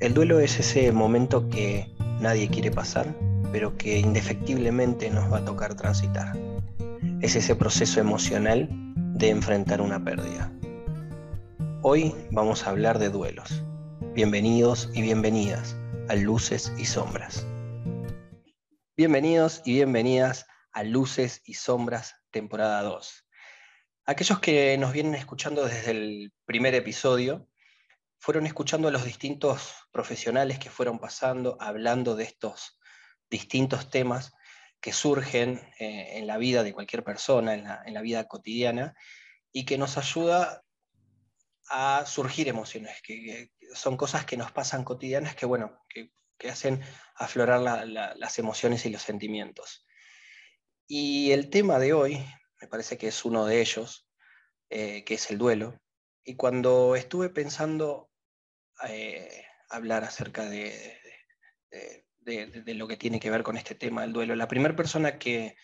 [0.00, 1.86] El duelo es ese momento que
[2.20, 3.14] nadie quiere pasar,
[3.52, 6.36] pero que indefectiblemente nos va a tocar transitar.
[7.20, 10.50] Es ese proceso emocional de enfrentar una pérdida.
[11.82, 13.62] Hoy vamos a hablar de duelos.
[14.14, 15.76] Bienvenidos y bienvenidas
[16.08, 17.46] a Luces y Sombras.
[18.96, 23.26] Bienvenidos y bienvenidas a Luces y Sombras, temporada 2.
[24.10, 27.46] Aquellos que nos vienen escuchando desde el primer episodio
[28.18, 32.80] fueron escuchando a los distintos profesionales que fueron pasando, hablando de estos
[33.30, 34.32] distintos temas
[34.80, 38.96] que surgen eh, en la vida de cualquier persona, en la, vida cotidiana,
[39.52, 40.64] y que nos ayuda
[41.68, 46.10] a surgir emociones, que, son cosas que nos pasan cotidianas que, bueno, que,
[46.50, 46.82] hacen
[47.14, 49.86] aflorar las emociones y los sentimientos.
[50.88, 52.26] Y el tema de hoy,
[52.60, 54.06] me parece que es uno de ellos,
[54.68, 55.80] eh, que es el duelo.
[56.24, 58.10] Y cuando estuve pensando
[58.86, 60.98] eh, hablar acerca de,
[62.20, 64.36] de, lo que tiene que ver con este tema del duelo.
[64.36, 65.56] La primera persona que,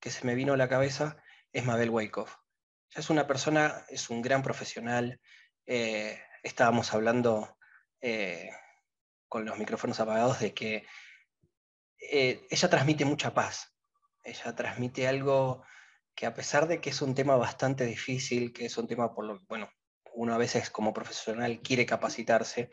[0.00, 1.16] se me vino a la cabeza
[1.52, 2.36] es Mabel Wyckoff.
[2.90, 5.20] Ella es una persona, es un gran profesional.
[5.66, 7.58] Eh, estábamos hablando
[9.28, 10.86] con los micrófonos apagados de que
[11.98, 13.74] ella transmite mucha paz.
[14.22, 15.64] Ella transmite algo
[16.14, 19.24] que a pesar de que es un tema bastante difícil, que es un tema por
[19.24, 19.68] lo que, bueno,
[20.14, 22.70] uno a veces como profesional quiere capacitarse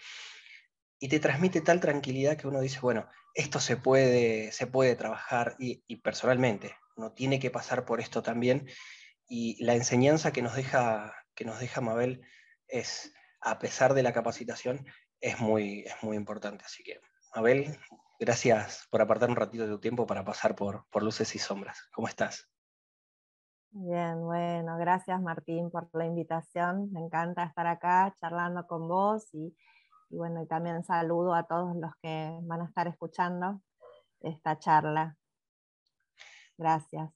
[1.00, 5.56] y te transmite tal tranquilidad que uno dice, bueno, esto se puede, se puede trabajar
[5.58, 8.70] y, personalmente, uno tiene que pasar por esto también
[9.28, 12.22] y la enseñanza que nos deja, que nos deja Mabel
[12.68, 14.86] es, a pesar de la capacitación,
[15.20, 16.66] es muy, es muy importante.
[16.66, 17.00] Así que,
[17.36, 17.80] Mabel,
[18.20, 21.88] gracias por apartar un ratito de tu tiempo para pasar por, por luces y sombras.
[21.94, 22.51] ¿Cómo estás?
[23.74, 26.92] Bien, bueno, gracias Martín por la invitación.
[26.92, 29.56] Me encanta estar acá charlando con vos y,
[30.10, 33.62] bueno, y también saludo a todos los que van a estar escuchando
[34.20, 35.16] esta charla.
[36.58, 37.12] Gracias.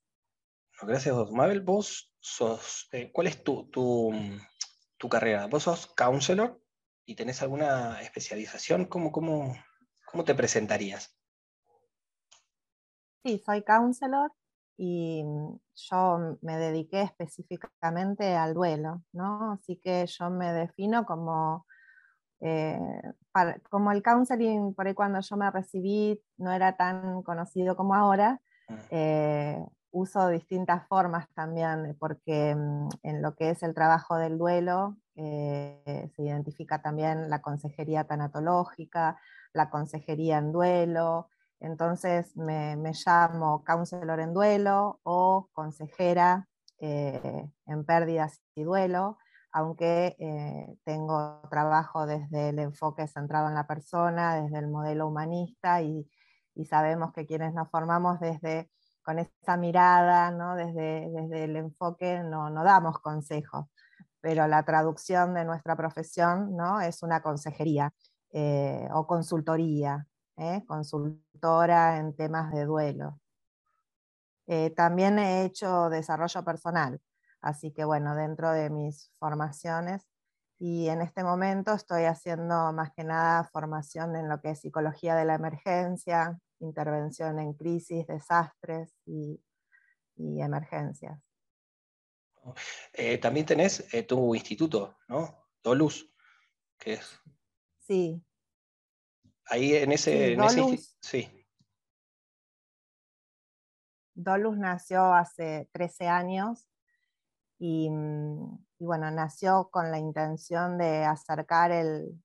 [0.81, 1.31] Gracias.
[1.31, 5.47] Mabel, vos sos, eh, ¿cuál es tu, tu, carrera?
[5.47, 6.61] ¿Vos sos counselor
[7.05, 8.85] y tenés alguna especialización?
[8.85, 9.53] ¿Cómo, cómo,
[10.05, 11.15] cómo te presentarías?
[13.23, 14.31] Sí, soy counselor,
[14.77, 19.53] y mm, yo me dediqué específicamente al duelo, ¿no?
[19.53, 21.65] Así que yo me defino como,
[22.41, 22.79] eh,
[23.69, 28.41] como el counseling, por ahí cuando yo me recibí no era tan conocido como ahora,
[28.69, 28.73] mm.
[28.91, 34.97] eh, uso distintas formas también, porque mm, en lo que es el trabajo del duelo
[35.15, 39.17] eh, se identifica también la consejería tanatológica,
[39.53, 41.29] la consejería en duelo,
[41.59, 46.47] entonces me, llamo counselor en duelo o consejera
[46.79, 49.17] eh, en pérdidas y duelo,
[49.51, 55.81] aunque eh, tengo trabajo desde el enfoque centrado en la persona, desde el modelo humanista
[55.81, 56.07] y,
[56.69, 58.69] sabemos que quienes nos formamos desde
[59.03, 60.55] con esa mirada, ¿no?
[60.55, 63.65] desde, desde el enfoque, no, no damos consejos,
[64.21, 66.81] pero la traducción de nuestra profesión ¿no?
[66.81, 67.93] es una consejería
[68.31, 70.63] eh, o consultoría, ¿eh?
[70.67, 73.19] consultora en temas de duelo.
[74.47, 77.01] Eh, también he hecho desarrollo personal,
[77.41, 80.07] así que bueno, dentro de mis formaciones
[80.59, 85.15] y en este momento estoy haciendo más que nada formación en lo que es psicología
[85.15, 89.41] de la emergencia, intervención en crisis, desastres y,
[90.17, 91.19] emergencias.
[92.93, 95.49] Eh, también tenés tu instituto, ¿no?
[95.61, 96.09] Dolus,
[96.77, 97.19] que es.
[97.79, 98.23] Sí,
[99.47, 100.35] Ahí en ese,
[101.01, 101.29] sí,
[104.15, 104.57] Dolus.
[104.57, 106.67] nació hace 13 años
[107.59, 112.21] mm, y, bueno, nació con la intención de acercar el,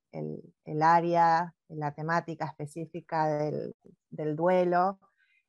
[0.82, 4.98] área, la temática específica del, duelo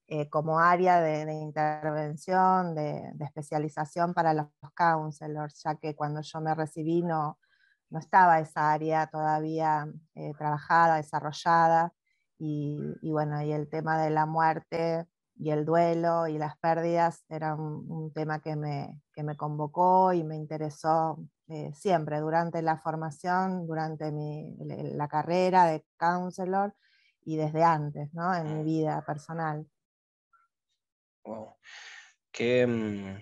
[0.07, 6.41] eh, como área de, intervención, de, de, especialización para los counselors, ya que cuando yo
[6.41, 7.39] me recibí no,
[7.91, 11.93] no estaba esa área todavía eh, trabajada, desarrollada,
[12.43, 15.05] y, bueno, y el tema de la muerte
[15.35, 20.37] y el duelo y las pérdidas era un, tema que me, me, convocó y me
[20.37, 21.19] interesó
[21.49, 24.11] eh, siempre, durante la formación, durante
[24.57, 26.73] la carrera de counselor
[27.23, 28.33] y desde antes, ¿no?
[28.33, 29.67] en mi vida personal.
[31.23, 31.57] Wow.
[32.31, 33.21] Qué, mm,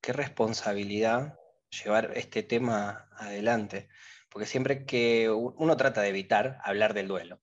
[0.00, 1.38] qué responsabilidad
[1.72, 3.88] llevar este tema adelante,
[4.28, 7.40] porque siempre que uno trata de evitar hablar del duelo,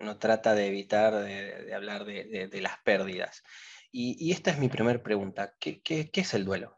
[0.00, 3.42] uno trata de evitar de, hablar de, las pérdidas.
[3.92, 5.80] Y, esta es mi primera pregunta, ¿Qué,
[6.12, 6.76] es el duelo?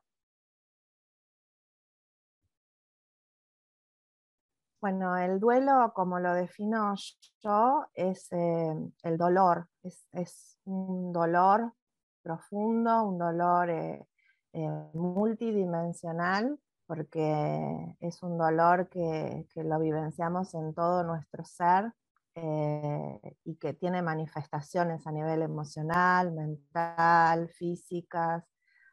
[4.81, 6.95] Bueno, el duelo, como lo defino
[7.43, 11.73] yo, es eh, el dolor, es, un dolor
[12.23, 14.07] profundo, un dolor eh,
[14.53, 21.93] eh, multidimensional, porque es un dolor que, lo vivenciamos en todo nuestro ser
[23.45, 28.43] y que tiene manifestaciones a nivel emocional, mental, físicas.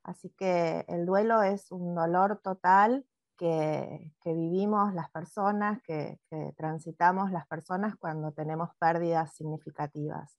[0.03, 3.05] Así que el duelo es un dolor total
[3.37, 6.19] que, vivimos las personas, que,
[6.57, 10.37] transitamos las personas cuando tenemos pérdidas significativas.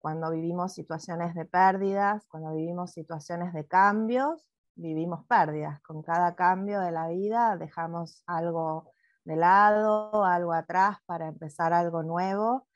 [0.00, 5.80] cuando vivimos situaciones de pérdidas, cuando vivimos situaciones de cambios, vivimos pérdidas.
[5.82, 8.92] Con cada cambio de la vida dejamos algo
[9.24, 12.66] de lado, algo atrás para empezar algo nuevo.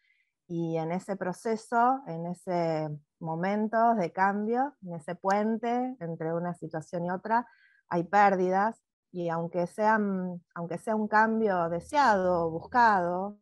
[0.48, 2.88] Y en ese proceso, en ese
[3.18, 7.46] momento de cambio, en ese puente entre una situación y otra,
[7.88, 8.80] hay pérdidas
[9.12, 13.38] y aunque, sean, aunque sea un cambio deseado, buscado,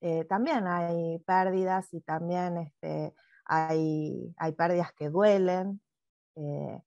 [0.00, 3.14] eh, también hay pérdidas y también este,
[3.44, 5.80] hay, hay, pérdidas que duelen,
[6.36, 6.80] eh,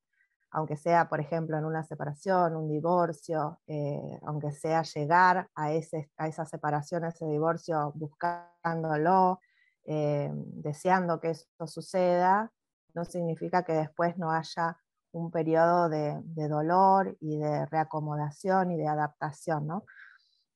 [0.52, 6.44] aunque sea, por ejemplo, en una separación, un divorcio, eh, aunque sea llegar a, esa
[6.46, 9.40] separación, a ese divorcio buscándolo,
[9.84, 12.52] deseando que eso suceda,
[12.94, 14.78] no significa que después no haya
[15.12, 19.82] un periodo de, dolor y de reacomodación y de adaptación.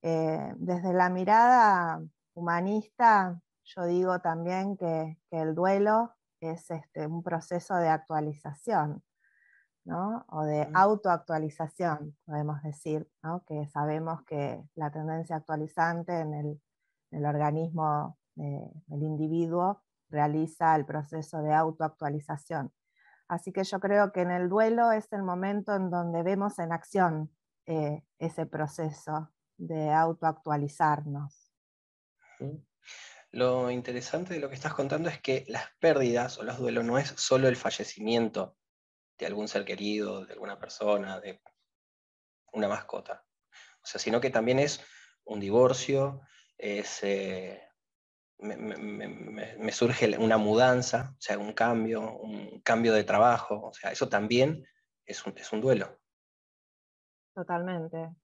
[0.03, 2.01] Eh, desde la mirada
[2.35, 9.03] humanista, yo digo también que, el duelo es este, un proceso de actualización,
[9.89, 13.09] o de autoactualización, podemos decir,
[13.47, 16.61] que sabemos que la tendencia actualizante en el,
[17.25, 22.73] organismo del individuo realiza el proceso de autoactualización.
[23.29, 26.73] Así que yo creo que en el duelo es el momento en donde vemos en
[26.73, 27.31] acción
[27.65, 31.53] eh, ese proceso de autoactualizarnos.
[33.33, 36.99] Lo interesante de lo que estás contando es que las pérdidas o los duelos no
[36.99, 38.57] es solo el fallecimiento
[39.19, 41.41] de algún ser querido, de alguna persona, de
[42.53, 43.25] una mascota.
[43.83, 44.81] O sea, sino que también es
[45.25, 46.23] un divorcio,
[46.59, 47.67] es eh,
[48.39, 54.09] me, surge una mudanza, o sea, un cambio, un cambio de trabajo, o sea, eso
[54.09, 54.67] también
[55.05, 55.99] es un, es un duelo.
[57.35, 58.15] Totalmente.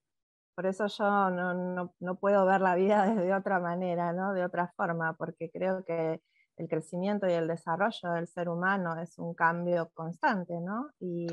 [0.54, 4.32] Por eso yo no, no, puedo ver la vida de otra manera, ¿no?
[4.34, 6.20] de otra forma, porque creo que
[6.56, 10.90] el crecimiento y el desarrollo del ser humano es un cambio constante, ¿no?
[11.00, 11.26] Y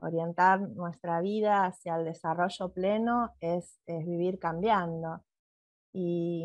[0.00, 5.22] orientar nuestra vida hacia el desarrollo pleno es, es vivir cambiando.
[5.92, 6.44] Y,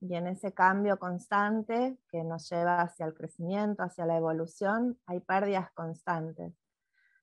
[0.00, 5.70] en ese cambio constante que nos lleva hacia el crecimiento, hacia la evolución, hay pérdidas
[5.72, 6.54] constantes.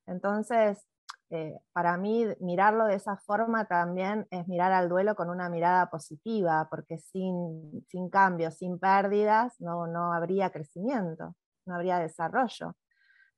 [0.06, 0.86] Entonces,
[1.30, 5.90] eh, para mí, mirarlo de esa forma también es mirar al duelo con una mirada
[5.90, 11.34] positiva, porque sin, sin cambios, sin pérdidas, no, no habría crecimiento,
[11.66, 12.76] no habría desarrollo.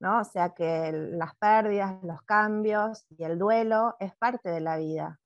[0.01, 0.21] ¿no?
[0.21, 5.19] O sea que las pérdidas, los cambios y el duelo es parte de la vida.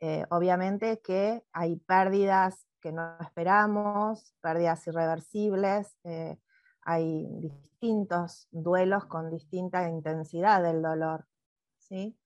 [0.00, 6.38] Eh, obviamente que hay pérdidas que no esperamos, pérdidas irreversibles, eh,
[6.86, 11.26] hay distintos duelos con distinta intensidad del dolor.
[11.78, 12.16] ¿sí?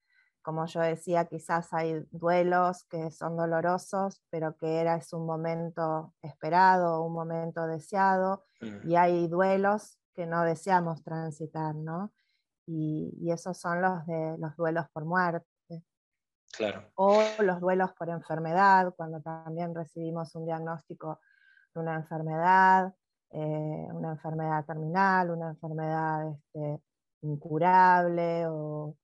[0.43, 6.15] Como yo decía, quizás hay duelos que son dolorosos, pero que era es un momento
[6.23, 8.45] esperado, un momento deseado,
[8.85, 12.13] y hay duelos que no deseamos transitar, ¿no?
[12.67, 15.47] Y, y esos son los de los duelos por muerte.
[16.95, 21.21] O los duelos por enfermedad, cuando también recibimos un diagnóstico
[21.75, 22.95] de una enfermedad,
[23.33, 26.83] eh, una enfermedad terminal, una enfermedad este,
[27.23, 28.97] incurable o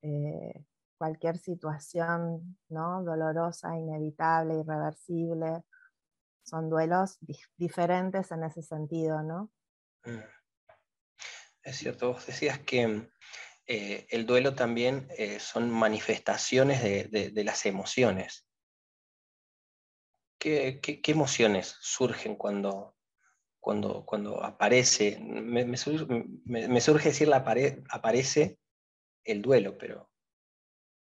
[0.00, 0.64] eh,
[0.96, 3.02] cualquier situación ¿no?
[3.02, 5.64] dolorosa, inevitable, irreversible.
[6.42, 7.18] Son duelos
[7.56, 9.50] diferentes en ese sentido, ¿no?
[10.04, 10.22] Mm.
[11.62, 13.10] Es cierto, vos decías que
[13.66, 15.08] eh, el duelo también
[15.40, 18.46] son manifestaciones de, las emociones.
[20.38, 22.93] ¿Qué, emociones surgen cuando,
[23.64, 25.18] cuando, cuando aparece?
[25.20, 27.38] Me, surge, decir la
[27.88, 28.58] aparece
[29.24, 30.10] el duelo, pero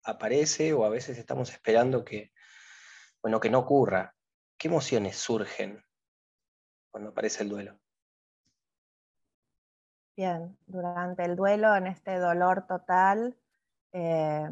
[0.03, 2.31] aparece o a veces estamos esperando que,
[3.23, 4.13] bueno, que no ocurra.
[4.59, 5.83] ¿Qué emociones surgen
[6.91, 7.79] cuando aparece el duelo?
[10.15, 13.35] Bien, durante el duelo, en este dolor total,
[13.91, 14.47] eh,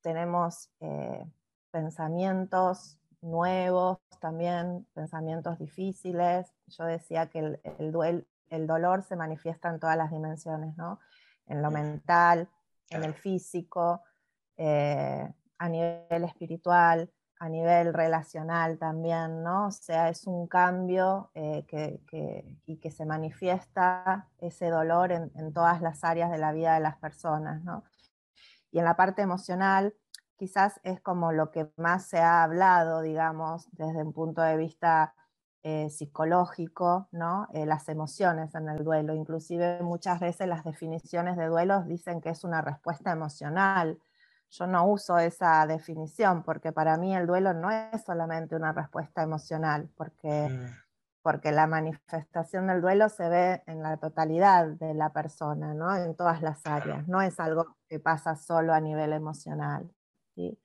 [0.00, 1.22] tenemos eh,
[1.70, 6.52] pensamientos nuevos, también pensamientos difíciles.
[6.66, 11.00] Yo decía que el, el, dolor se manifiesta en todas las dimensiones, ¿no?
[11.46, 12.48] En lo mental,
[12.90, 14.02] en el físico,
[14.56, 19.66] eh, a nivel espiritual, a nivel relacional también, ¿no?
[19.66, 21.64] O sea, es un cambio eh,
[22.66, 26.80] y que se manifiesta ese dolor en, en, todas las áreas de la vida de
[26.80, 27.84] las personas, ¿no?
[28.70, 29.94] Y en la parte emocional,
[30.42, 35.14] quizás es como lo que más se ha hablado, digamos, desde un punto de vista
[35.62, 37.46] eh, psicológico, ¿no?
[37.52, 39.14] Eh, las emociones en el duelo.
[39.14, 44.00] Inclusive muchas veces las definiciones de duelos dicen que es una respuesta emocional.
[44.50, 49.22] Yo no uso esa definición porque para mí el duelo no es solamente una respuesta
[49.22, 50.66] emocional, porque, mm.
[51.22, 55.94] porque la manifestación del duelo se ve en la totalidad de la persona, ¿no?
[55.94, 57.06] en todas las áreas.
[57.06, 59.88] No es algo que pasa solo a nivel emocional.
[60.34, 60.58] ¿Sí?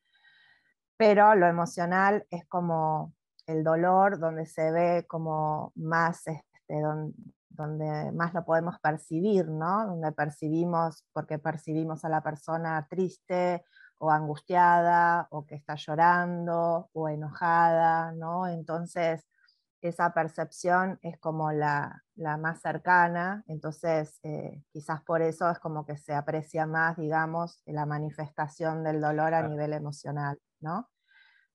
[0.97, 3.13] Pero lo emocional es como
[3.45, 6.81] el dolor, donde se ve como más, este,
[7.49, 9.87] donde, más lo podemos percibir, ¿no?
[9.87, 13.63] Donde percibimos, porque percibimos a la persona triste
[13.99, 18.47] o angustiada o que está llorando o enojada, ¿no?
[18.47, 19.25] Entonces,
[19.87, 25.97] esa percepción es como la, más cercana, entonces eh, quizás por eso es como que
[25.97, 30.89] se aprecia más, digamos, la manifestación del dolor a nivel emocional, ¿no?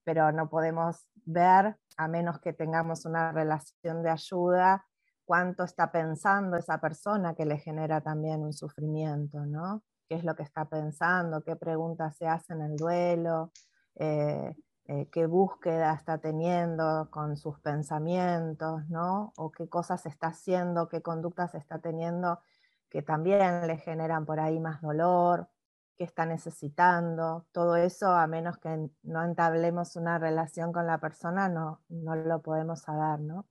[0.05, 4.85] pero no podemos ver, a menos que tengamos una relación de ayuda,
[5.25, 9.83] cuánto está pensando esa persona que le genera también un sufrimiento, ¿no?
[10.09, 11.43] ¿Qué es lo que está pensando?
[11.43, 13.53] ¿Qué preguntas se hacen en el duelo?
[13.95, 14.55] Eh,
[14.87, 19.33] eh, ¿Qué búsqueda está teniendo con sus pensamientos, ¿no?
[19.37, 22.41] O qué cosas está haciendo, qué conductas está teniendo
[22.89, 25.49] que también le generan por ahí más dolor
[25.97, 31.49] qué está necesitando, todo eso, a menos que no entablemos una relación con la persona,
[31.49, 33.47] no, no lo podemos saber, ¿no?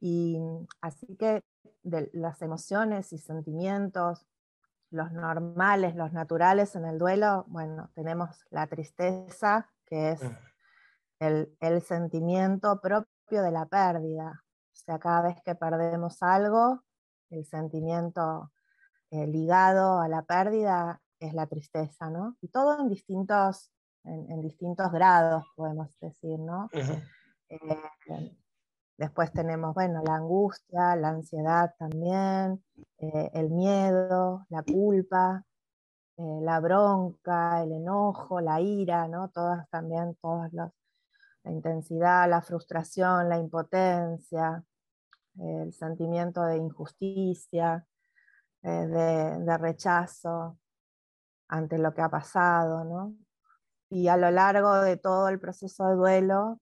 [0.00, 0.38] Y
[0.80, 1.42] así que
[1.82, 4.26] de las emociones y sentimientos,
[4.90, 10.20] los normales, los naturales en el duelo, bueno, tenemos la tristeza, que es
[11.20, 14.42] el, el sentimiento propio de la pérdida.
[14.72, 16.82] O sea, cada vez que perdemos algo,
[17.30, 18.50] el sentimiento
[19.10, 22.36] eh, ligado a la pérdida es la tristeza, ¿no?
[22.40, 23.70] Y todo en distintos,
[24.04, 26.68] en, distintos grados, podemos decir, ¿no?
[27.48, 28.36] Eh,
[28.98, 32.64] después tenemos, bueno, la angustia, la ansiedad también,
[32.98, 35.44] eh, el miedo, la culpa,
[36.18, 39.28] eh, la bronca, el enojo, la ira, ¿no?
[39.30, 40.70] Todas también, todos los,
[41.44, 44.64] la intensidad, la frustración, la impotencia,
[45.38, 47.86] el sentimiento de injusticia,
[48.62, 50.58] de, rechazo,
[51.48, 53.14] ante lo que ha pasado, ¿no?
[53.88, 56.60] Y a lo largo de todo el proceso de duelo,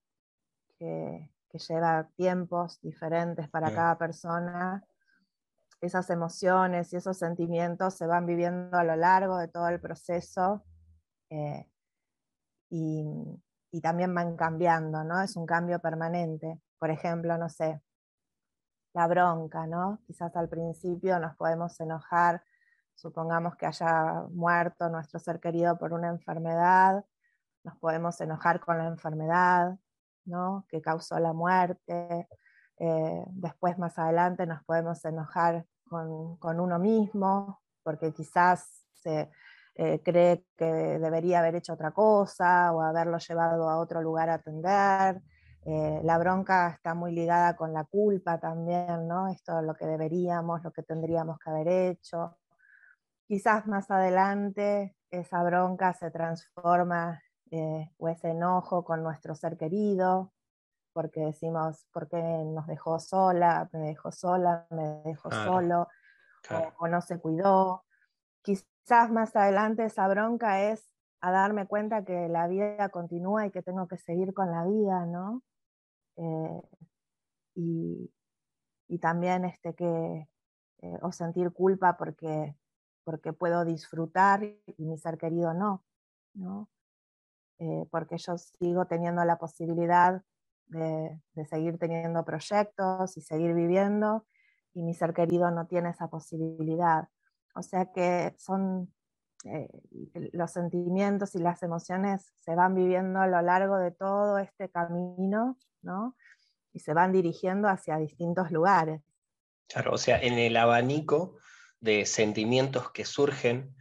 [0.79, 1.31] que,
[1.69, 4.85] lleva tiempos diferentes para cada persona,
[5.81, 10.65] esas emociones y esos sentimientos se van viviendo a lo largo de todo el proceso
[11.31, 11.69] eh,
[12.71, 13.05] y,
[13.71, 15.21] y, también van cambiando, ¿no?
[15.23, 16.61] Es un cambio permanente.
[16.79, 17.81] Por ejemplo, no sé,
[18.95, 20.01] la bronca, ¿no?
[20.07, 22.43] Quizás al principio nos podemos enojar
[22.95, 27.05] supongamos que haya muerto nuestro ser querido por una enfermedad,
[27.65, 29.77] nos podemos enojar con la enfermedad
[30.25, 30.67] ¿no?
[30.69, 32.29] que causó la muerte,
[32.79, 39.31] eh, después más adelante nos podemos enojar con, uno mismo, porque quizás se
[39.77, 44.35] eh, cree que debería haber hecho otra cosa o haberlo llevado a otro lugar a
[44.35, 45.23] atender.
[45.67, 49.29] Eh, la bronca está muy ligada con la culpa también, ¿no?
[49.29, 52.37] Esto es lo que deberíamos, lo que tendríamos que haber hecho.
[53.27, 57.21] Quizás más adelante esa bronca se transforma
[57.99, 60.34] o ese enojo con nuestro ser querido,
[60.95, 63.69] porque decimos, ¿por qué nos dejó sola?
[63.73, 65.89] Me dejó sola, me dejó solo,
[66.79, 67.85] O, no se cuidó.
[68.43, 70.89] Quizás más adelante esa bronca es
[71.21, 75.05] a darme cuenta que la vida continúa y que tengo que seguir con la vida,
[75.07, 75.43] ¿no?
[76.17, 76.63] Eh,
[77.57, 78.11] y,
[79.01, 80.29] también este que,
[80.83, 82.57] eh, o sentir culpa porque
[83.05, 85.85] porque puedo disfrutar y mi ser querido no,
[86.35, 86.69] ¿no?
[87.59, 90.23] Eh, porque yo sigo teniendo la posibilidad
[90.67, 94.27] de, seguir teniendo proyectos y seguir viviendo
[94.73, 97.09] y mi ser querido no tiene esa posibilidad.
[97.55, 98.93] O sea que son
[99.45, 99.69] eh,
[100.33, 105.59] los sentimientos y las emociones se van viviendo a lo largo de todo este camino,
[105.83, 106.17] ¿no?
[106.73, 109.03] Y se van dirigiendo hacia distintos lugares.
[109.69, 111.39] Claro, o sea, en el abanico
[111.81, 113.75] de sentimientos que surgen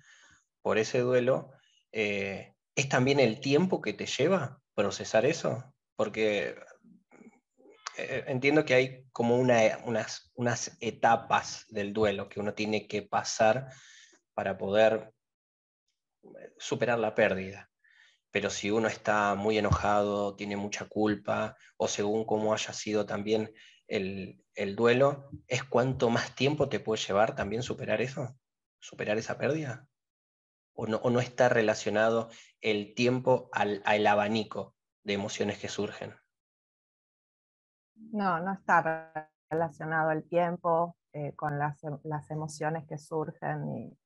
[0.62, 1.52] por ese duelo,
[1.92, 5.74] eh, ¿es también el tiempo que te lleva procesar eso?
[5.96, 6.56] Porque
[7.98, 13.70] eh, entiendo que hay como unas, etapas del duelo que uno tiene que pasar
[14.34, 15.14] para poder
[16.58, 17.70] superar la pérdida.
[18.32, 23.54] pero si uno está muy enojado, tiene mucha culpa, o según cómo haya sido también
[23.88, 28.36] el, duelo, ¿es cuánto más tiempo te puede llevar también superar eso?
[28.80, 29.88] ¿Superar esa pérdida?
[30.74, 36.16] ¿O no está relacionado el tiempo al, abanico de emociones que surgen?
[38.12, 43.98] No, no está relacionado el tiempo eh, con las, las, emociones que surgen y,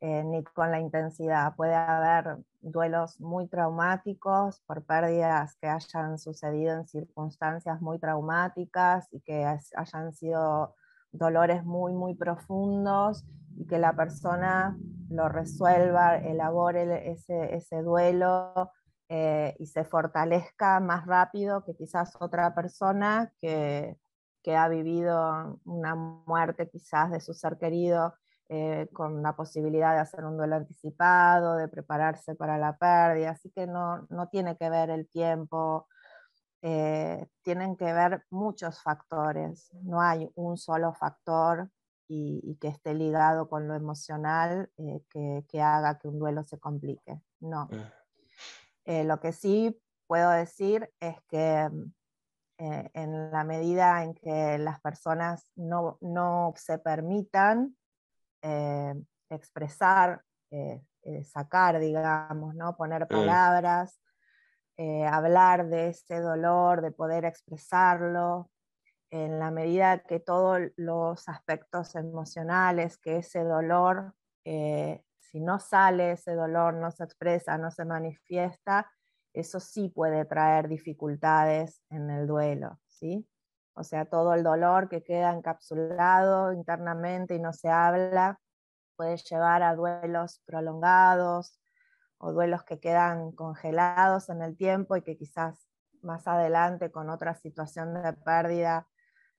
[0.00, 1.54] eh, ni con la intensidad.
[1.56, 9.20] Puede haber duelos muy traumáticos por pérdidas que hayan sucedido en circunstancias muy traumáticas y
[9.20, 10.74] que hayan sido
[11.12, 13.24] dolores muy, muy profundos
[13.56, 14.76] y que la persona
[15.08, 18.70] lo resuelva, elabore ese, ese duelo
[19.08, 23.96] eh, y se fortalezca más rápido que quizás otra persona que,
[24.42, 28.14] que ha vivido una muerte quizás de su ser querido
[28.48, 33.50] eh, con la posibilidad de hacer un duelo anticipado, de prepararse para la pérdida, así
[33.50, 35.88] que no, no tiene que ver el tiempo,
[36.62, 41.70] eh, tienen que ver muchos factores, no hay un solo factor
[42.08, 47.20] y, que esté ligado con lo emocional que, que, haga que un duelo se complique,
[47.40, 47.68] no.
[48.86, 49.06] Mm.
[49.06, 51.68] lo que sí puedo decir es que
[52.58, 57.76] en la medida en que las personas no, no se permitan
[58.42, 58.94] eh,
[59.28, 62.76] expresar, eh, eh, sacar, digamos, ¿no?
[62.76, 63.08] poner mm.
[63.08, 64.00] palabras,
[65.10, 68.50] hablar de ese dolor, de poder expresarlo,
[69.10, 74.14] en la medida que todos los aspectos emocionales, que ese dolor,
[75.30, 78.90] si no sale ese dolor, no se expresa, no se manifiesta,
[79.32, 83.28] eso sí puede traer dificultades en el duelo, ¿sí?
[83.74, 88.40] O sea, todo el dolor que queda encapsulado internamente y no se habla
[88.96, 91.60] puede llevar a duelos prolongados
[92.18, 95.68] o duelos que quedan congelados en el tiempo y que quizás
[96.00, 98.86] más adelante con otra situación de pérdida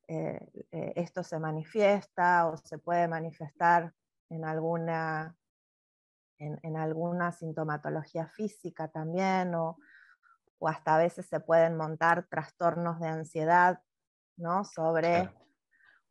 [0.08, 0.40] eh,
[0.72, 3.94] eh, esto se manifiesta o se puede manifestar
[4.30, 5.36] en alguna,
[6.40, 9.78] en, alguna sintomatología física también o,
[10.60, 13.82] o, hasta a veces se pueden montar trastornos de ansiedad
[14.38, 14.64] ¿no?
[14.64, 15.30] sobre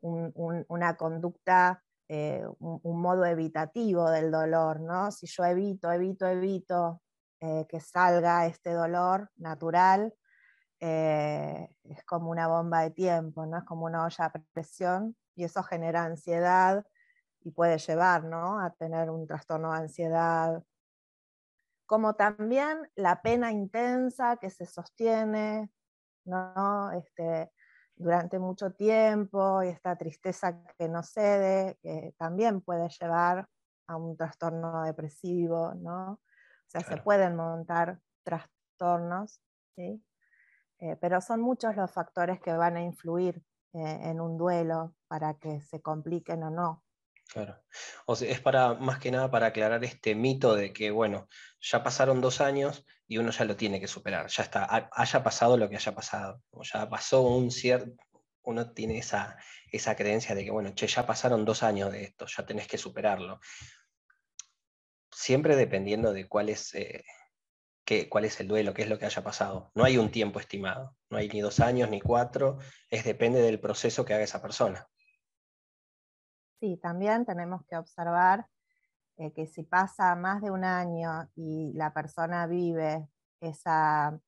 [0.02, 4.80] una conducta, eh, un, modo evitativo del dolor.
[4.80, 5.10] ¿no?
[5.10, 7.02] Si yo evito, evito, evito
[7.40, 10.14] eh, que salga este dolor natural,
[10.80, 13.58] eh, es como una bomba de tiempo, ¿no?
[13.58, 16.84] es como una olla a presión y eso genera ansiedad
[17.46, 18.58] y puede llevar ¿no?
[18.58, 20.64] a tener un trastorno de ansiedad,
[21.86, 25.70] como también la pena intensa que se sostiene,
[26.24, 26.90] ¿no?
[26.90, 27.52] Este,
[27.94, 33.48] durante mucho tiempo y esta tristeza que no cede, que también puede llevar
[33.86, 36.14] a un trastorno depresivo, ¿no?
[36.14, 39.40] O sea, se pueden montar trastornos,
[39.76, 40.04] ¿sí?
[40.80, 43.40] Eh, pero son muchos los factores que van a influir
[43.72, 46.82] eh, en un duelo para que se compliquen o no.
[47.36, 47.62] Claro.
[48.06, 51.28] O sea, es para, más que nada para aclarar este mito de que, bueno,
[51.60, 55.58] ya pasaron dos años y uno ya lo tiene que superar, ya está, haya pasado
[55.58, 57.94] lo que haya pasado, o ya pasó un cierto,
[58.42, 59.36] uno tiene esa,
[59.70, 62.78] esa creencia de que, bueno, che, ya pasaron dos años de esto, ya tenés que
[62.78, 63.38] superarlo.
[65.12, 67.04] Siempre dependiendo de cuál es, eh,
[67.84, 69.72] qué, cuál es el duelo, qué es lo que haya pasado.
[69.74, 72.56] No hay un tiempo estimado, no hay ni dos años ni cuatro,
[72.88, 74.88] es depende del proceso que haga esa persona.
[76.60, 78.46] Sí, también tenemos que observar
[79.18, 83.08] eh, que si pasa más de un año y la persona vive
[83.40, 84.18] esa,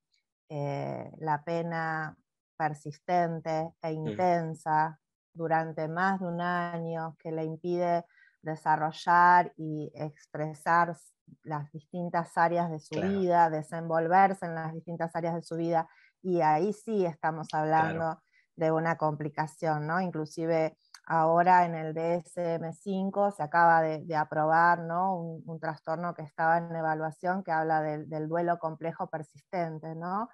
[0.48, 2.16] eh, la pena
[2.56, 4.08] persistente e mm.
[4.08, 4.98] intensa
[5.32, 8.04] durante más de un año que le impide
[8.42, 10.96] desarrollar y expresar
[11.42, 15.88] las distintas áreas de su vida, desenvolverse en las distintas áreas de su vida,
[16.22, 18.20] y ahí sí estamos hablando
[18.56, 20.00] de una complicación, ¿no?
[20.00, 20.76] Inclusive
[21.10, 25.16] Ahora en el DSM5 se acaba de, aprobar ¿no?
[25.16, 30.28] un, trastorno que estaba en evaluación que habla del duelo complejo persistente, ¿no?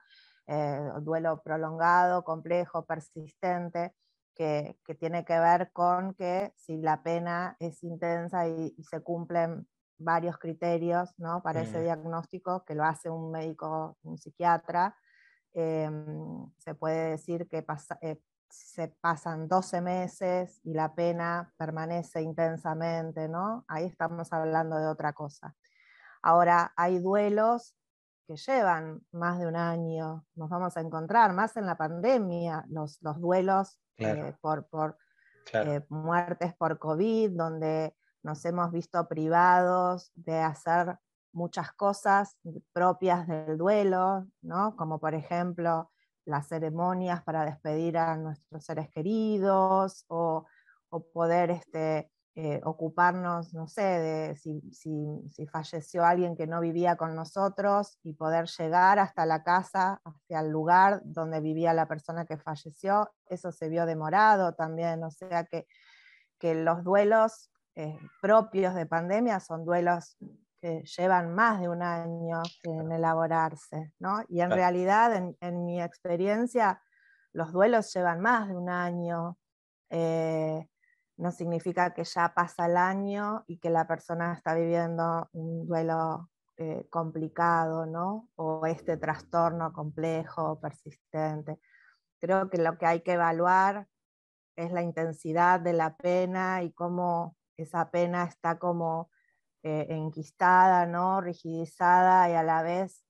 [0.49, 3.95] Eh, duelo prolongado, complejo, persistente,
[4.35, 10.39] que, tiene que ver con que si la pena es intensa y, se cumplen varios
[10.39, 11.41] criterios ¿no?
[11.41, 11.83] para ese mm.
[11.85, 14.97] diagnóstico, que lo hace un médico, un psiquiatra,
[15.53, 22.23] em, se puede decir que pasa, eh, se pasan 12 meses y la pena permanece
[22.23, 23.65] intensamente, ¿no?
[23.69, 25.55] Ahí estamos hablando de otra cosa.
[26.23, 27.75] Ahora, hay duelos
[28.27, 33.01] que llevan más de un año, nos vamos a encontrar más en la pandemia, los,
[33.03, 34.97] los duelos eh, por, por
[35.53, 40.99] eh, muertes por COVID, donde nos hemos visto privados de hacer
[41.33, 42.39] muchas cosas
[42.73, 44.75] propias del duelo, ¿no?
[44.77, 45.91] como por ejemplo
[46.25, 50.47] las ceremonias para despedir a nuestros seres queridos o,
[51.13, 57.17] poder este, eh, ocuparnos, no sé, de si, si, falleció alguien que no vivía con
[57.17, 62.37] nosotros y poder llegar hasta la casa, hacia el lugar donde vivía la persona que
[62.37, 65.67] falleció, eso se vio demorado también, o sea que,
[66.39, 70.17] que los duelos eh, propios de pandemia son duelos
[70.65, 74.25] que llevan más de un año en elaborarse, ¿no?
[74.29, 76.81] Y en realidad, en, mi experiencia,
[77.35, 79.37] los duelos llevan más de un año.
[79.91, 80.67] Eh,
[81.19, 86.31] no significa que ya pasa el año y que la persona está viviendo un duelo
[86.57, 88.31] eh, complicado, ¿no?
[88.37, 91.61] O este trastorno complejo, persistente.
[92.19, 93.87] Creo que lo que hay que evaluar
[94.57, 99.11] es la intensidad de la pena y cómo esa pena está como
[99.67, 101.23] eh, enquistada, ¿no?
[101.23, 103.03] rigidizada y a la vez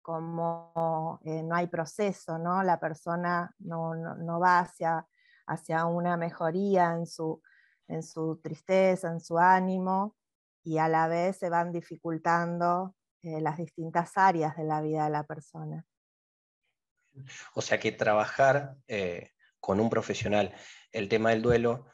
[0.00, 2.62] como eh, no hay proceso, ¿no?
[2.62, 5.06] la persona no, va hacia,
[5.46, 7.42] hacia, una mejoría en su,
[7.88, 10.16] en su tristeza, en su ánimo,
[10.64, 15.10] y a la vez se van dificultando eh, las distintas áreas de la vida de
[15.10, 15.84] la persona.
[17.52, 18.78] O sea que trabajar
[19.60, 20.54] con un profesional
[20.90, 21.84] el tema del duelo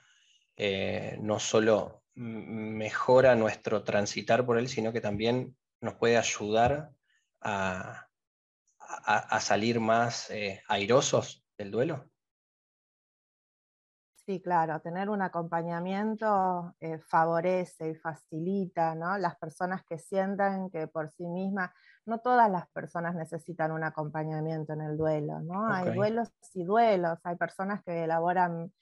[1.19, 6.93] no solo mejora nuestro transitar por él, sino que también nos puede ayudar
[7.41, 8.09] a,
[9.41, 12.13] salir más eh, airosos del duelo.
[14.25, 19.19] Sí, claro, tener un acompañamiento eh, favorece y facilita, ¿no?
[19.19, 21.73] Las personas que sientan que por sí mismas,
[22.07, 25.67] no todas las personas necesitan un acompañamiento en el duelo, ¿no?
[25.67, 28.73] Hay duelos y duelos, hay personas que elaboran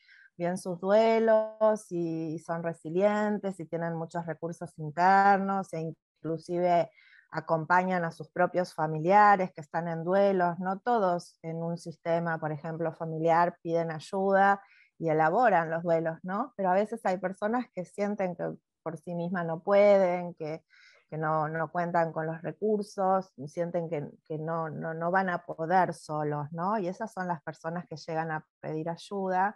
[0.40, 6.90] bien sus duelos y son resilientes y tienen muchos recursos internos e inclusive
[7.30, 10.58] acompañan a sus propios familiares que están en duelos.
[10.58, 14.62] No todos en un sistema, por ejemplo, familiar piden ayuda
[14.98, 16.54] y elaboran los duelos, ¿no?
[16.56, 18.50] Pero a veces hay personas que sienten que
[18.82, 20.64] por sí mismas no pueden, que,
[21.10, 26.78] no, cuentan con los recursos, sienten que, no, no, no, van a poder solos, ¿no?
[26.78, 29.54] Y esas son las personas que llegan a pedir ayuda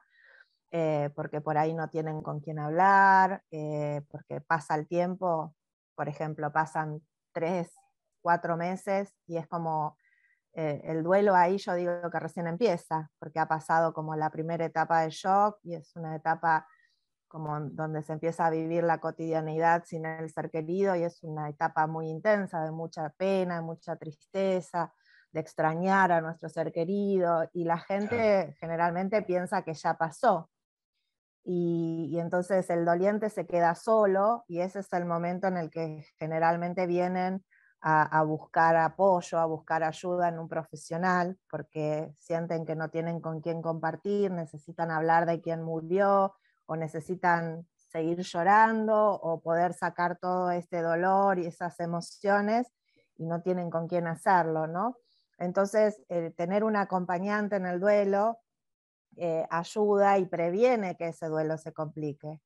[0.71, 5.55] eh, porque por ahí no tienen con quién hablar, eh, porque pasa el tiempo,
[5.95, 7.01] por ejemplo, pasan
[7.33, 7.73] tres,
[8.23, 9.97] cuatro meses y es como
[10.55, 14.65] eh, el duelo ahí yo digo que recién empieza, porque ha pasado como la primera
[14.65, 16.67] etapa de shock y es una etapa
[17.27, 21.49] como donde se empieza a vivir la cotidianidad sin el ser querido y es una
[21.49, 24.93] etapa muy intensa de mucha pena, mucha tristeza,
[25.33, 30.49] de extrañar a nuestro ser querido y la gente generalmente piensa que ya pasó,
[31.45, 36.07] y, entonces el doliente se queda solo y ese es el momento en el que
[36.19, 37.45] generalmente vienen
[37.87, 43.43] a, buscar apoyo, a buscar ayuda en un profesional, porque sienten que no tienen con
[43.43, 50.51] quién compartir, necesitan hablar de quién murió o necesitan seguir llorando o poder sacar todo
[50.51, 52.69] este dolor y esas emociones
[53.17, 54.97] y no tienen con quién hacerlo, ¿no?
[55.37, 56.01] Entonces,
[56.37, 58.39] tener un acompañante en el duelo
[59.17, 62.41] eh, ayuda y previene que ese duelo se complique,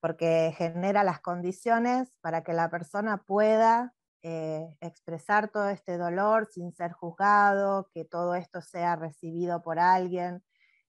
[0.00, 6.72] porque genera las condiciones para que la persona pueda eh, expresar todo este dolor sin
[6.72, 10.42] ser juzgado, que todo esto sea recibido por alguien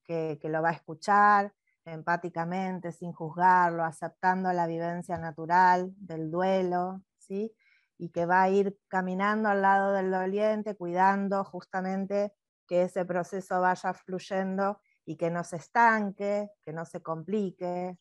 [0.04, 1.54] que, lo va a escuchar
[1.86, 7.56] empáticamente, sin juzgarlo, aceptando la vivencia natural del duelo, ¿sí?
[7.98, 12.34] y que va a ir caminando al lado del doliente, cuidando justamente
[12.68, 17.98] que ese proceso vaya fluyendo y que no se estanque, que no se complique.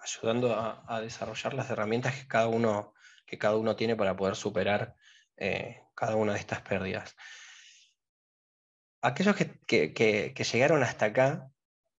[0.00, 2.94] Ayudando a, desarrollar las herramientas que cada uno,
[3.26, 4.94] que cada uno tiene para poder superar
[5.36, 7.16] eh, cada una de estas pérdidas.
[9.00, 11.50] Aquellos que, llegaron hasta acá,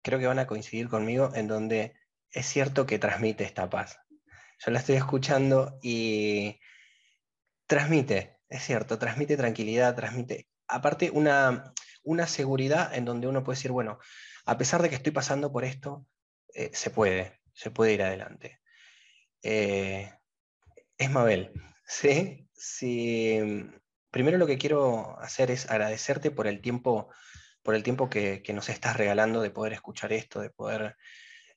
[0.02, 1.95] creo que van a coincidir conmigo en donde
[2.32, 4.00] es cierto que transmite esta paz.
[4.60, 6.60] Yo la estoy escuchando y
[7.65, 11.74] transmite, es cierto, transmite tranquilidad, transmite, aparte una,
[12.10, 14.00] una seguridad en donde uno puede decir, bueno,
[14.45, 16.08] a pesar de que estoy pasando por esto,
[16.56, 18.60] eh, se puede, se puede ir adelante.
[19.43, 20.12] Eh,
[20.98, 21.52] es Mabel,
[21.86, 22.48] ¿sí?
[24.10, 27.12] Primero lo que quiero hacer es agradecerte por el tiempo,
[27.62, 30.95] por el tiempo que, nos estás regalando de poder escuchar esto, de poder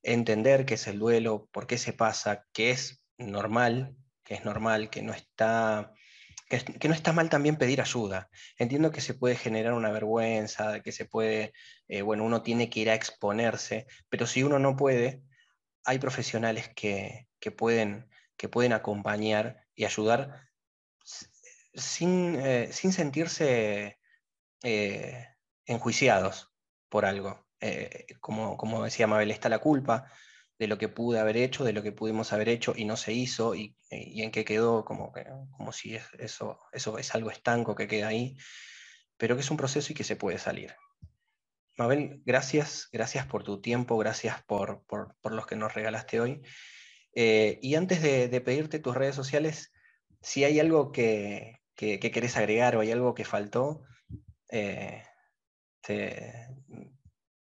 [0.03, 4.91] entender qué es el duelo, por qué se pasa, que es normal, que es normal,
[4.91, 5.95] que no está
[6.59, 8.29] que, no está mal también pedir ayuda.
[8.59, 11.53] Entiendo que se puede generar una vergüenza, que se puede,
[11.89, 15.23] eh, bueno, uno tiene que ir a exponerse, pero si uno no puede,
[15.85, 20.49] hay profesionales que, pueden, que pueden acompañar y ayudar
[21.75, 23.99] sin, eh, sin sentirse
[24.63, 25.29] eh,
[25.67, 26.51] enjuiciados
[26.89, 27.47] por algo.
[28.21, 30.11] Como, como decía Mabel, está la culpa
[30.63, 33.13] de lo que pude haber hecho, de lo que pudimos haber hecho y no se
[33.13, 35.13] hizo, y, en qué quedó, como,
[35.51, 38.37] como si eso, eso es algo estanco que queda ahí,
[39.17, 40.73] pero que es un proceso y que se puede salir.
[41.77, 46.43] Mabel, gracias, gracias por tu tiempo, gracias por, por, por los que nos regalaste hoy.
[47.13, 49.73] y antes de, pedirte tus redes sociales,
[50.21, 53.83] si hay algo que, que, querés agregar o hay algo que faltó,
[54.49, 55.03] eh,
[55.81, 56.55] te,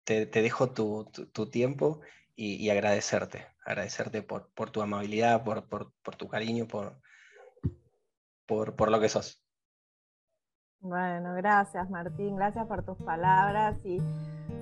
[0.05, 2.01] dejo tu, tiempo
[2.41, 7.01] y, agradecerte, agradecerte por, tu amabilidad, por, tu cariño, por,
[8.47, 9.45] por, lo que sos.
[10.79, 14.01] Bueno, gracias Martín, gracias por tus palabras y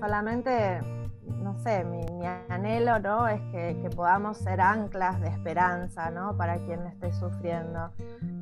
[0.01, 0.81] solamente,
[1.27, 2.05] no sé, mi,
[2.49, 3.29] anhelo ¿no?
[3.29, 6.37] es que, podamos ser anclas de esperanza ¿no?
[6.37, 7.91] para quien esté sufriendo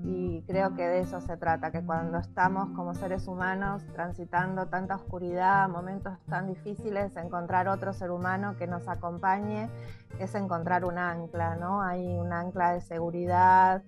[0.04, 4.96] y creo que de eso se trata, que cuando estamos como seres humanos transitando tanta
[4.96, 9.70] oscuridad, momentos tan difíciles, encontrar otro ser humano que nos acompañe
[10.18, 11.82] es encontrar un ancla, ¿no?
[11.82, 13.82] Hay un ancla de seguridad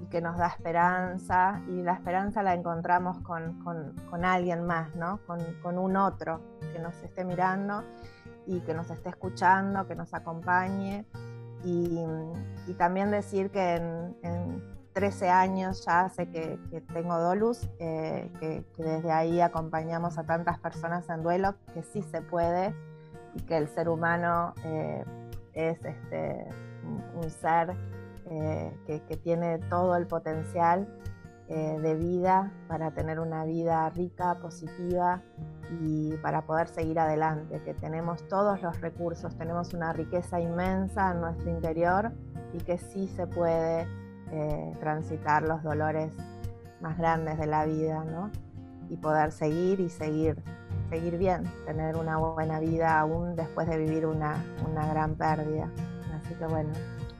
[0.00, 5.20] y que nos da esperanza y la esperanza la encontramos con, con, alguien más, ¿no?
[5.26, 6.40] Con, con, un otro
[6.72, 7.84] que nos esté mirando
[8.46, 11.04] y que nos esté escuchando, que nos acompañe.
[11.64, 11.98] Y,
[12.66, 16.58] y también decir que en 13 años ya hace que,
[16.92, 22.22] tengo Dolus, eh, que, desde ahí acompañamos a tantas personas en duelo, que sí se
[22.22, 22.74] puede
[23.34, 25.04] y que el ser humano eh,
[25.54, 26.46] es este,
[27.14, 27.74] un, ser
[28.26, 30.88] eh, que, tiene todo el potencial
[31.54, 35.20] de vida para tener una vida rica, positiva
[35.80, 41.20] y para poder seguir adelante, que tenemos todos los recursos, tenemos una riqueza inmensa en
[41.20, 42.12] nuestro interior
[42.52, 43.86] y que sí se puede
[44.30, 46.12] eh, transitar los dolores
[46.80, 48.30] más grandes de la vida, ¿no?
[48.88, 50.42] Y poder seguir y seguir,
[50.88, 55.68] seguir bien, tener una buena vida aún después de vivir una, una gran pérdida.
[56.14, 56.70] Así que bueno,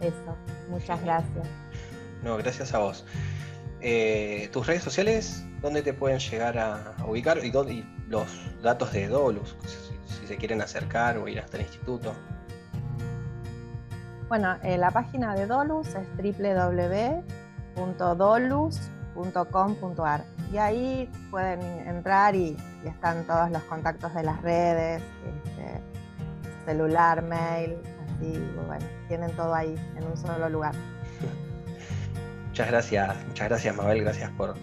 [0.01, 0.37] eso.
[0.69, 1.49] Muchas gracias.
[2.23, 3.05] No, gracias a vos.
[3.83, 7.43] Eh, tus redes sociales, ¿dónde te pueden llegar a, ubicar?
[7.45, 8.27] Y, dónde, los
[8.63, 9.57] datos de Dolus,
[10.07, 12.13] si, se quieren acercar o ir hasta el instituto.
[14.29, 16.07] Bueno, eh, la página de Dolus es
[17.75, 25.03] www.dolus.com.ar y ahí pueden entrar y, están todos los contactos de las redes,
[25.45, 25.81] este,
[26.65, 30.75] celular, mail, así, bueno, tienen todo ahí en un solo lugar.
[32.61, 34.55] Muchas gracias, muchas gracias Mabel, gracias por,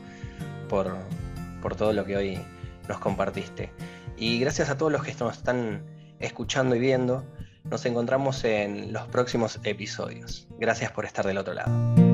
[0.69, 0.95] por,
[1.63, 2.39] por todo lo que hoy
[2.87, 3.71] nos compartiste.
[4.15, 5.81] Y gracias a todos los que nos están
[6.19, 7.25] escuchando y viendo.
[7.63, 10.47] Nos encontramos en los próximos episodios.
[10.59, 12.06] Gracias por estar del otro lado.